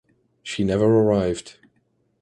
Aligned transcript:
She 0.41 0.63
never 0.63 0.85
arrived. 0.99 1.57